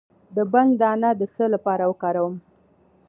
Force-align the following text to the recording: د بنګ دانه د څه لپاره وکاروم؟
د 0.35 0.37
بنګ 0.53 0.69
دانه 0.81 1.09
د 1.19 1.21
څه 1.33 1.45
لپاره 1.53 1.83
وکاروم؟ 1.91 2.35